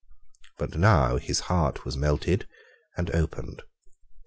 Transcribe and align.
But 0.57 0.75
now 0.79 1.17
his 1.17 1.41
heart 1.41 1.85
was 1.85 1.95
melted 1.95 2.47
and 2.97 3.11
opened. 3.11 3.61